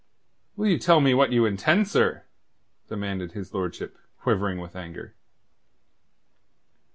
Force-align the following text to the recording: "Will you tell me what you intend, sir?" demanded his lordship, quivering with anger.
"Will 0.55 0.65
you 0.65 0.79
tell 0.79 0.99
me 0.99 1.13
what 1.13 1.31
you 1.31 1.45
intend, 1.45 1.87
sir?" 1.87 2.23
demanded 2.87 3.33
his 3.33 3.53
lordship, 3.53 3.99
quivering 4.19 4.57
with 4.59 4.75
anger. 4.75 5.13